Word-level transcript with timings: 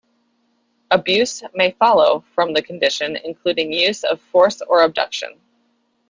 Abuse 0.89 1.43
may 1.53 1.69
follow 1.77 2.23
from 2.33 2.53
the 2.53 2.63
condition 2.63 3.15
including 3.23 3.71
use 3.71 4.03
of 4.03 4.19
force 4.19 4.59
or 4.63 4.81
abduction. 4.81 5.39